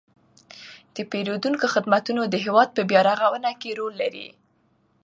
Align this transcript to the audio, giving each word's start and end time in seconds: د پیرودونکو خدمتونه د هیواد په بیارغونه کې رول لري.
د 0.95 0.97
پیرودونکو 1.11 1.65
خدمتونه 1.73 2.21
د 2.27 2.35
هیواد 2.45 2.69
په 2.73 2.81
بیارغونه 2.89 3.51
کې 3.61 3.77
رول 3.79 3.93
لري. 4.01 4.27